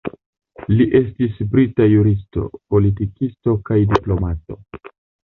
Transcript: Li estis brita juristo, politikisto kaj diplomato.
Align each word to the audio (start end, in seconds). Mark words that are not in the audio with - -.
Li 0.77 0.85
estis 0.99 1.35
brita 1.51 1.85
juristo, 1.91 2.45
politikisto 2.75 3.53
kaj 3.69 3.77
diplomato. 3.93 4.57